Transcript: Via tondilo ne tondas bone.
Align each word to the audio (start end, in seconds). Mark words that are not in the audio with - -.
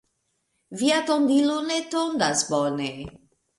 Via 0.83 1.01
tondilo 1.09 1.59
ne 1.69 1.79
tondas 1.93 2.43
bone. 2.57 2.91